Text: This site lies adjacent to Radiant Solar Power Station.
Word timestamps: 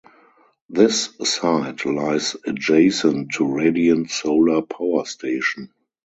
This 0.67 1.11
site 1.23 1.85
lies 1.85 2.35
adjacent 2.47 3.33
to 3.33 3.45
Radiant 3.45 4.09
Solar 4.09 4.63
Power 4.63 5.05
Station. 5.05 5.69